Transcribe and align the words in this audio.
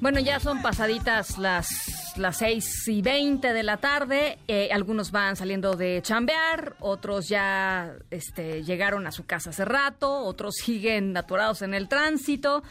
Bueno, 0.00 0.18
ya 0.18 0.40
son 0.40 0.62
pasaditas 0.62 1.36
las, 1.36 2.16
las 2.16 2.38
6 2.38 2.88
y 2.88 3.02
20 3.02 3.52
de 3.52 3.62
la 3.62 3.76
tarde. 3.76 4.38
Eh, 4.48 4.70
algunos 4.72 5.10
van 5.10 5.36
saliendo 5.36 5.76
de 5.76 6.00
chambear, 6.00 6.74
otros 6.80 7.28
ya 7.28 7.92
este, 8.10 8.62
llegaron 8.62 9.06
a 9.06 9.12
su 9.12 9.26
casa 9.26 9.50
hace 9.50 9.66
rato, 9.66 10.24
otros 10.24 10.54
siguen 10.54 11.14
atorados 11.18 11.60
en 11.60 11.74
el 11.74 11.86
tránsito. 11.86 12.62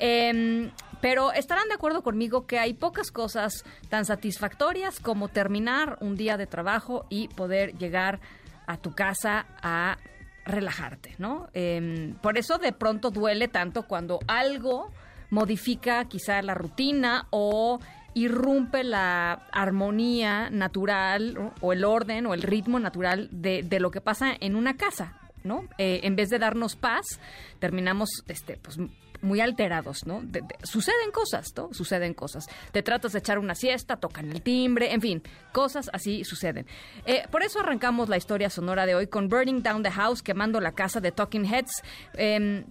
Em, 0.00 0.72
pero 1.00 1.32
estarán 1.32 1.68
de 1.68 1.74
acuerdo 1.74 2.02
conmigo 2.02 2.48
que 2.48 2.58
hay 2.58 2.74
pocas 2.74 3.12
cosas 3.12 3.64
tan 3.88 4.04
satisfactorias 4.04 4.98
como 4.98 5.28
terminar 5.28 5.98
un 6.00 6.16
día 6.16 6.36
de 6.36 6.48
trabajo 6.48 7.06
y 7.08 7.28
poder 7.28 7.78
llegar 7.78 8.18
a 8.66 8.76
tu 8.76 8.92
casa 8.92 9.46
a 9.62 9.98
relajarte, 10.44 11.14
¿no? 11.18 11.48
Em, 11.54 12.14
por 12.14 12.38
eso 12.38 12.58
de 12.58 12.72
pronto 12.72 13.12
duele 13.12 13.46
tanto 13.46 13.84
cuando 13.84 14.18
algo 14.26 14.90
modifica 15.32 16.04
quizá 16.04 16.42
la 16.42 16.52
rutina 16.52 17.26
o 17.30 17.80
irrumpe 18.12 18.84
la 18.84 19.46
armonía 19.50 20.50
natural 20.50 21.52
o 21.62 21.72
el 21.72 21.84
orden 21.84 22.26
o 22.26 22.34
el 22.34 22.42
ritmo 22.42 22.78
natural 22.78 23.30
de, 23.32 23.62
de 23.62 23.80
lo 23.80 23.90
que 23.90 24.02
pasa 24.02 24.36
en 24.38 24.54
una 24.56 24.76
casa, 24.76 25.18
¿no? 25.42 25.64
Eh, 25.78 26.00
en 26.02 26.16
vez 26.16 26.28
de 26.28 26.38
darnos 26.38 26.76
paz, 26.76 27.18
terminamos 27.60 28.10
este, 28.28 28.58
pues, 28.58 28.76
muy 29.22 29.40
alterados, 29.40 30.04
¿no? 30.04 30.22
suceden 30.64 31.10
cosas, 31.12 31.54
¿no? 31.56 31.72
Suceden 31.72 32.12
cosas. 32.12 32.44
Te 32.70 32.82
tratas 32.82 33.12
de 33.12 33.20
echar 33.20 33.38
una 33.38 33.54
siesta, 33.54 33.96
tocan 33.96 34.30
el 34.30 34.42
timbre, 34.42 34.92
en 34.92 35.00
fin, 35.00 35.22
cosas 35.52 35.88
así 35.94 36.24
suceden. 36.24 36.66
Eh, 37.06 37.22
por 37.30 37.42
eso 37.42 37.60
arrancamos 37.60 38.10
la 38.10 38.18
historia 38.18 38.50
sonora 38.50 38.84
de 38.84 38.96
hoy 38.96 39.06
con 39.06 39.30
Burning 39.30 39.62
Down 39.62 39.82
the 39.82 39.92
House, 39.92 40.22
quemando 40.22 40.60
la 40.60 40.72
casa 40.72 41.00
de 41.00 41.10
Talking 41.10 41.46
Heads. 41.46 41.82
Eh, 42.18 42.64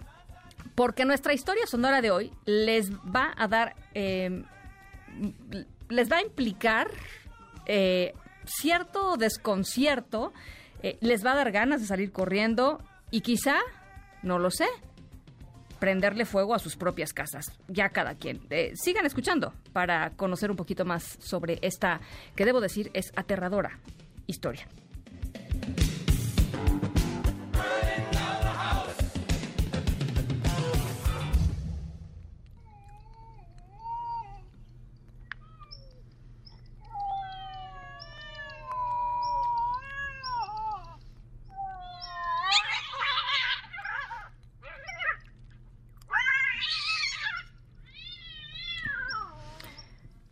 porque 0.74 1.04
nuestra 1.04 1.32
historia 1.32 1.66
sonora 1.66 2.00
de 2.00 2.10
hoy 2.10 2.32
les 2.44 2.92
va 2.92 3.32
a 3.36 3.48
dar, 3.48 3.74
eh, 3.94 4.42
les 5.88 6.10
va 6.10 6.18
a 6.18 6.22
implicar 6.22 6.90
eh, 7.66 8.14
cierto 8.44 9.16
desconcierto, 9.16 10.32
eh, 10.82 10.98
les 11.00 11.24
va 11.24 11.32
a 11.32 11.36
dar 11.36 11.52
ganas 11.52 11.80
de 11.80 11.86
salir 11.86 12.12
corriendo 12.12 12.82
y 13.10 13.20
quizá, 13.20 13.56
no 14.22 14.38
lo 14.38 14.50
sé, 14.50 14.66
prenderle 15.78 16.24
fuego 16.24 16.54
a 16.54 16.58
sus 16.58 16.76
propias 16.76 17.12
casas, 17.12 17.46
ya 17.68 17.88
cada 17.88 18.14
quien. 18.14 18.40
sigan 18.74 19.04
escuchando 19.04 19.52
para 19.72 20.10
conocer 20.10 20.50
un 20.50 20.56
poquito 20.56 20.84
más 20.84 21.18
sobre 21.20 21.58
esta, 21.62 22.00
que 22.36 22.44
debo 22.44 22.60
decir 22.60 22.90
es 22.94 23.12
aterradora 23.16 23.80
historia. 24.26 24.66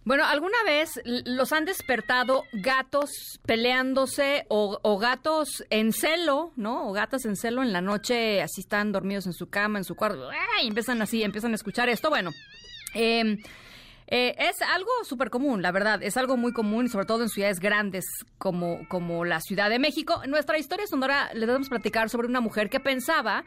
Bueno, 0.02 0.24
¿alguna 0.24 0.56
vez 0.64 1.00
los 1.04 1.52
han 1.52 1.66
despertado 1.66 2.44
gatos 2.52 3.38
peleándose 3.44 4.46
o, 4.48 4.98
gatos 4.98 5.62
en 5.68 5.92
celo, 5.92 6.52
¿no? 6.56 6.88
O 6.88 6.92
gatas 6.92 7.26
en 7.26 7.36
celo 7.36 7.62
en 7.62 7.72
la 7.72 7.82
noche, 7.82 8.40
así 8.40 8.62
están 8.62 8.92
dormidos 8.92 9.26
en 9.26 9.34
su 9.34 9.50
cama, 9.50 9.78
en 9.78 9.84
su 9.84 9.96
cuarto, 9.96 10.30
y 10.62 10.68
empiezan 10.68 11.02
así, 11.02 11.22
empiezan 11.22 11.52
a 11.52 11.56
escuchar 11.56 11.90
esto. 11.90 12.08
Bueno, 12.08 12.30
em, 12.94 13.36
eh, 14.06 14.34
es 14.38 14.62
algo 14.62 14.90
súper 15.04 15.28
común, 15.28 15.60
la 15.60 15.70
verdad, 15.70 16.02
es 16.02 16.16
algo 16.16 16.38
muy 16.38 16.54
común, 16.54 16.88
sobre 16.88 17.04
todo 17.04 17.22
en 17.22 17.28
ciudades 17.28 17.60
grandes 17.60 18.06
como, 18.38 18.88
como 18.88 19.26
la 19.26 19.40
Ciudad 19.40 19.68
de 19.68 19.78
México. 19.78 20.22
Nuestra 20.26 20.56
historia 20.56 20.86
sonora 20.86 21.30
le 21.34 21.46
debemos 21.46 21.68
platicar 21.68 22.08
sobre 22.08 22.26
una 22.26 22.40
mujer 22.40 22.70
que 22.70 22.80
pensaba 22.80 23.44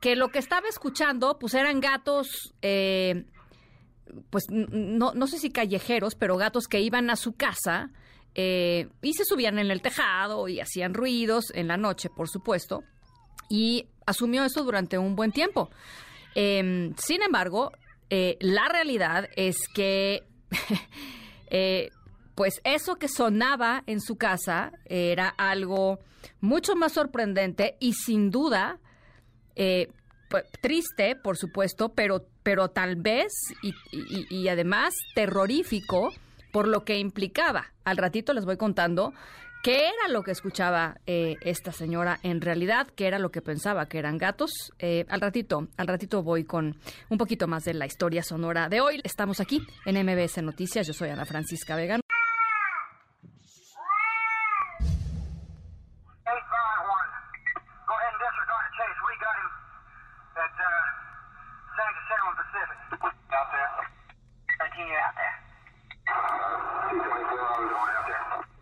que 0.00 0.16
lo 0.16 0.28
que 0.28 0.40
estaba 0.40 0.68
escuchando, 0.68 1.38
pues 1.38 1.54
eran 1.54 1.80
gatos... 1.80 2.52
Eh, 2.62 3.26
pues 4.30 4.44
no, 4.50 5.12
no 5.14 5.26
sé 5.26 5.38
si 5.38 5.50
callejeros, 5.50 6.14
pero 6.14 6.36
gatos 6.36 6.66
que 6.66 6.80
iban 6.80 7.10
a 7.10 7.16
su 7.16 7.34
casa 7.34 7.90
eh, 8.34 8.88
y 9.02 9.14
se 9.14 9.24
subían 9.24 9.58
en 9.58 9.70
el 9.70 9.80
tejado 9.80 10.48
y 10.48 10.60
hacían 10.60 10.94
ruidos 10.94 11.46
en 11.54 11.68
la 11.68 11.76
noche, 11.76 12.08
por 12.10 12.28
supuesto, 12.28 12.82
y 13.48 13.86
asumió 14.06 14.44
eso 14.44 14.64
durante 14.64 14.98
un 14.98 15.14
buen 15.14 15.32
tiempo. 15.32 15.70
Em, 16.34 16.94
sin 16.96 17.22
embargo, 17.22 17.72
eh, 18.10 18.36
la 18.40 18.68
realidad 18.68 19.28
es 19.36 19.56
que, 19.72 20.24
eh, 21.50 21.90
pues 22.34 22.60
eso 22.64 22.96
que 22.96 23.08
sonaba 23.08 23.84
en 23.86 24.00
su 24.00 24.16
casa 24.16 24.72
era 24.86 25.28
algo 25.28 26.00
mucho 26.40 26.74
más 26.74 26.92
sorprendente 26.92 27.76
y 27.78 27.92
sin 27.92 28.30
duda 28.30 28.80
triste, 30.60 31.14
por 31.14 31.36
supuesto, 31.36 31.94
pero, 31.94 32.26
pero 32.44 32.68
tal 32.68 32.94
vez 32.94 33.32
y, 33.62 34.46
además 34.48 34.94
terrorífico 35.16 36.12
por 36.52 36.68
lo 36.68 36.84
que 36.84 36.98
implicaba. 36.98 37.72
Al 37.82 37.96
ratito 37.96 38.32
les 38.32 38.44
voy 38.44 38.56
contando 38.56 39.12
qué 39.64 39.88
era 39.88 40.08
lo 40.08 40.22
que 40.22 40.30
escuchaba 40.30 40.98
eh, 41.06 41.36
esta 41.40 41.72
señora 41.72 42.20
en 42.22 42.40
realidad, 42.40 42.86
qué 42.94 43.08
era 43.08 43.18
lo 43.18 43.32
que 43.32 43.42
pensaba 43.42 43.88
que 43.88 43.98
eran 43.98 44.18
gatos. 44.18 44.72
Eh, 44.78 45.06
al 45.08 45.20
ratito, 45.20 45.66
al 45.76 45.88
ratito 45.88 46.22
voy 46.22 46.44
con 46.44 46.76
un 47.08 47.18
poquito 47.18 47.48
más 47.48 47.64
de 47.64 47.74
la 47.74 47.86
historia 47.86 48.22
sonora 48.22 48.68
de 48.68 48.80
hoy. 48.80 49.00
Estamos 49.02 49.40
aquí 49.40 49.66
en 49.86 49.96
MBS 50.06 50.42
Noticias. 50.42 50.86
Yo 50.86 50.92
soy 50.92 51.08
Ana 51.08 51.24
Francisca 51.24 51.74
Vega. 51.74 52.03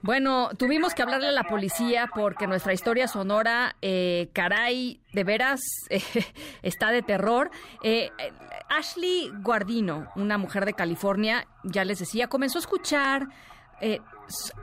Bueno, 0.02 0.50
tuvimos 0.58 0.94
que 0.94 1.02
hablarle 1.02 1.28
a 1.28 1.32
la 1.32 1.44
policía 1.44 2.10
porque 2.12 2.48
nuestra 2.48 2.72
historia 2.72 3.06
sonora, 3.06 3.76
eh, 3.82 4.30
caray, 4.32 5.00
de 5.12 5.22
veras 5.22 5.60
está 6.62 6.90
de 6.90 7.02
terror. 7.02 7.52
Eh, 7.84 8.10
Ashley 8.68 9.30
Guardino, 9.42 10.08
una 10.16 10.38
mujer 10.38 10.64
de 10.64 10.72
California, 10.72 11.46
ya 11.62 11.84
les 11.84 12.00
decía, 12.00 12.26
comenzó 12.26 12.58
a 12.58 12.62
escuchar 12.62 13.28
eh, 13.80 14.00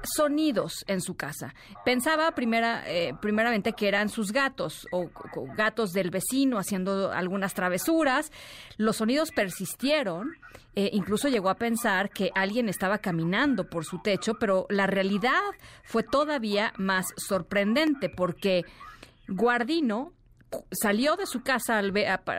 sonidos 0.03 0.83
en 0.87 1.01
su 1.01 1.15
casa. 1.15 1.53
Pensaba 1.85 2.31
primera, 2.31 2.83
eh, 2.87 3.13
primeramente 3.21 3.73
que 3.73 3.87
eran 3.87 4.09
sus 4.09 4.31
gatos 4.31 4.87
o, 4.91 5.09
gatos 5.55 5.91
del 5.91 6.09
vecino 6.09 6.57
haciendo 6.57 7.11
algunas 7.11 7.53
travesuras. 7.53 8.31
Los 8.77 8.97
sonidos 8.97 9.31
persistieron. 9.31 10.31
Eh, 10.75 10.91
incluso 10.93 11.27
llegó 11.27 11.49
a 11.49 11.55
pensar 11.55 12.09
que 12.09 12.31
alguien 12.35 12.69
estaba 12.69 12.99
caminando 12.99 13.69
por 13.69 13.85
su 13.85 13.99
techo, 13.99 14.35
pero 14.39 14.65
la 14.69 14.87
realidad 14.87 15.41
fue 15.83 16.03
todavía 16.03 16.73
más 16.77 17.07
sorprendente 17.17 18.09
porque 18.09 18.63
Guardino 19.27 20.13
salió 20.71 21.15
de 21.15 21.25
su 21.25 21.41
casa 21.41 21.81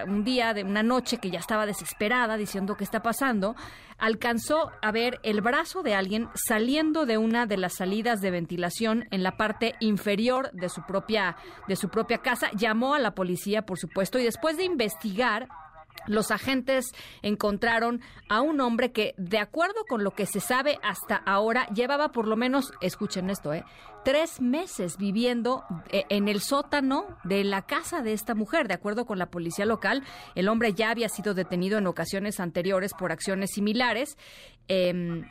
un 0.06 0.24
día 0.24 0.54
de 0.54 0.64
una 0.64 0.82
noche 0.82 1.18
que 1.18 1.30
ya 1.30 1.38
estaba 1.38 1.66
desesperada 1.66 2.36
diciendo 2.36 2.76
qué 2.76 2.84
está 2.84 3.02
pasando, 3.02 3.54
alcanzó 3.98 4.70
a 4.82 4.90
ver 4.90 5.20
el 5.22 5.40
brazo 5.40 5.82
de 5.82 5.94
alguien 5.94 6.28
saliendo 6.34 7.06
de 7.06 7.18
una 7.18 7.46
de 7.46 7.56
las 7.56 7.74
salidas 7.74 8.20
de 8.20 8.30
ventilación 8.30 9.06
en 9.10 9.22
la 9.22 9.36
parte 9.36 9.74
inferior 9.80 10.50
de 10.52 10.68
su 10.68 10.82
propia 10.82 11.36
de 11.68 11.76
su 11.76 11.88
propia 11.88 12.18
casa, 12.18 12.50
llamó 12.56 12.94
a 12.94 12.98
la 12.98 13.14
policía, 13.14 13.62
por 13.62 13.78
supuesto, 13.78 14.18
y 14.18 14.24
después 14.24 14.56
de 14.56 14.64
investigar 14.64 15.48
los 16.06 16.30
agentes 16.30 16.92
encontraron 17.22 18.00
a 18.28 18.40
un 18.40 18.60
hombre 18.60 18.92
que, 18.92 19.14
de 19.16 19.38
acuerdo 19.38 19.84
con 19.88 20.04
lo 20.04 20.12
que 20.12 20.26
se 20.26 20.40
sabe 20.40 20.78
hasta 20.82 21.16
ahora, 21.16 21.66
llevaba 21.68 22.10
por 22.10 22.26
lo 22.26 22.36
menos, 22.36 22.72
escuchen 22.80 23.30
esto, 23.30 23.52
¿eh? 23.52 23.64
tres 24.04 24.40
meses 24.40 24.96
viviendo 24.96 25.64
eh, 25.90 26.04
en 26.08 26.28
el 26.28 26.40
sótano 26.40 27.18
de 27.24 27.44
la 27.44 27.62
casa 27.62 28.02
de 28.02 28.12
esta 28.12 28.34
mujer. 28.34 28.66
De 28.66 28.74
acuerdo 28.74 29.04
con 29.04 29.18
la 29.18 29.30
policía 29.30 29.66
local, 29.66 30.02
el 30.34 30.48
hombre 30.48 30.72
ya 30.72 30.90
había 30.90 31.08
sido 31.08 31.34
detenido 31.34 31.78
en 31.78 31.86
ocasiones 31.86 32.40
anteriores 32.40 32.92
por 32.94 33.12
acciones 33.12 33.50
similares. 33.52 34.16
Eh, 34.68 35.22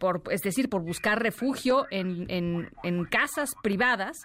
por, 0.00 0.22
es 0.30 0.40
decir, 0.40 0.70
por 0.70 0.82
buscar 0.82 1.22
refugio 1.22 1.86
en, 1.90 2.26
en, 2.28 3.04
casas 3.04 3.50
privadas. 3.62 4.16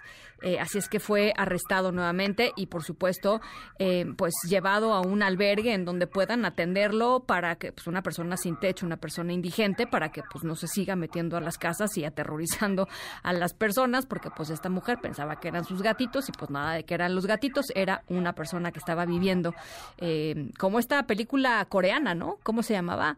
Eh, 0.42 0.58
así 0.58 0.78
es 0.78 0.88
que 0.88 1.00
fue 1.00 1.32
arrestado 1.36 1.92
nuevamente 1.92 2.52
y, 2.56 2.66
por 2.66 2.82
supuesto, 2.82 3.40
eh, 3.78 4.06
pues 4.16 4.34
llevado 4.48 4.92
a 4.94 5.00
un 5.00 5.22
albergue 5.22 5.72
en 5.74 5.84
donde 5.84 6.06
puedan 6.06 6.44
atenderlo 6.44 7.24
para 7.26 7.56
que 7.56 7.72
pues, 7.72 7.86
una 7.86 8.02
persona 8.02 8.36
sin 8.36 8.58
techo, 8.58 8.86
una 8.86 8.96
persona 8.96 9.32
indigente, 9.32 9.86
para 9.86 10.10
que 10.10 10.22
pues 10.30 10.44
no 10.44 10.54
se 10.56 10.66
siga 10.66 10.96
metiendo 10.96 11.36
a 11.36 11.40
las 11.40 11.58
casas 11.58 11.96
y 11.98 12.04
aterrorizando 12.04 12.88
a 13.22 13.32
las 13.32 13.52
personas, 13.52 14.06
porque 14.06 14.30
pues 14.30 14.50
esta 14.50 14.70
mujer 14.70 14.98
pensaba 15.00 15.40
que 15.40 15.48
eran 15.48 15.64
sus 15.64 15.82
gatitos 15.82 16.28
y 16.28 16.32
pues 16.32 16.50
nada 16.50 16.72
de 16.72 16.84
que 16.84 16.94
eran 16.94 17.14
los 17.14 17.26
gatitos, 17.26 17.66
era 17.74 18.02
una 18.08 18.34
persona 18.34 18.72
que 18.72 18.78
estaba 18.78 19.04
viviendo 19.04 19.54
eh, 19.98 20.50
como 20.58 20.78
esta 20.78 21.06
película 21.06 21.64
coreana, 21.66 22.14
¿no? 22.14 22.38
¿Cómo 22.42 22.62
se 22.62 22.72
llamaba? 22.72 23.16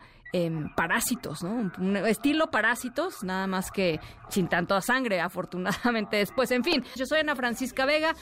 Parásitos, 0.77 1.43
¿no? 1.43 1.71
Un 1.79 1.97
estilo 1.97 2.51
parásitos, 2.51 3.23
nada 3.23 3.47
más 3.47 3.71
que 3.71 4.01
sin 4.29 4.49
tanto 4.49 4.81
sangre, 4.81 5.21
afortunadamente 5.29 6.19
después. 6.19 6.51
En 6.51 6.65
fin, 6.65 6.85
yo 6.97 7.07
soy 7.07 7.21
Ana 7.21 7.37
Francisca 7.37 7.85
Vega. 7.85 8.15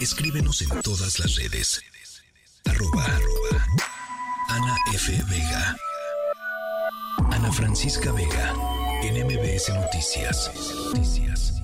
Escríbenos 0.00 0.62
en 0.62 0.80
todas 0.82 1.18
las 1.18 1.36
redes. 1.36 1.82
Arroba, 2.66 3.06
Ana 4.48 4.76
F. 4.92 5.12
Vega. 5.30 5.76
Ana 7.32 7.50
Francisca 7.52 8.12
Vega. 8.12 8.54
En 9.02 9.26
MBS 9.26 9.68
Noticias. 9.74 10.50
Noticias. 10.86 11.55